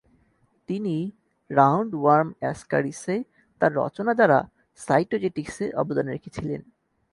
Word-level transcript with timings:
তিনি 0.69 0.95
রাউন্ডওয়ার্ম 1.49 2.29
অ্যাসকারিসে 2.39 3.15
তাঁর 3.61 3.71
রচনা 3.75 4.13
দ্বারা 4.13 4.39
সাইটোজেটিক্সে 4.79 5.65
অবদান 5.73 6.05
রেখেছিলেন। 6.07 6.61